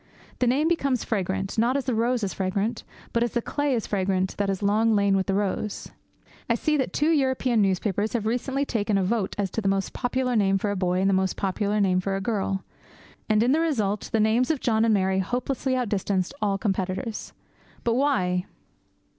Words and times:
The 0.39 0.47
name 0.47 0.67
becomes 0.67 1.03
fragrant, 1.03 1.59
not 1.59 1.77
as 1.77 1.85
the 1.85 1.93
rose 1.93 2.23
is 2.23 2.33
fragrant, 2.33 2.83
but 3.13 3.21
as 3.21 3.33
the 3.35 3.39
clay 3.43 3.75
is 3.75 3.85
fragrant 3.85 4.35
that 4.37 4.49
has 4.49 4.63
long 4.63 4.95
lain 4.95 5.15
with 5.15 5.27
the 5.27 5.35
rose. 5.35 5.89
I 6.49 6.55
see 6.55 6.75
that 6.77 6.91
two 6.91 7.11
European 7.11 7.61
newspapers 7.61 8.13
have 8.13 8.25
recently 8.25 8.65
taken 8.65 8.97
a 8.97 9.03
vote 9.03 9.35
as 9.37 9.51
to 9.51 9.61
the 9.61 9.67
most 9.67 9.93
popular 9.93 10.35
name 10.35 10.57
for 10.57 10.71
a 10.71 10.75
boy 10.75 11.01
and 11.01 11.07
the 11.07 11.13
most 11.13 11.37
popular 11.37 11.79
name 11.79 11.99
for 11.99 12.15
a 12.15 12.19
girl. 12.19 12.63
And 13.29 13.43
in 13.43 13.51
the 13.51 13.59
result 13.59 14.09
the 14.11 14.19
names 14.19 14.49
of 14.49 14.59
John 14.59 14.85
and 14.85 14.93
Mary 14.95 15.19
hopelessly 15.19 15.75
outdistanced 15.77 16.33
all 16.41 16.57
competitors. 16.57 17.31
But 17.83 17.93
why? 17.93 18.47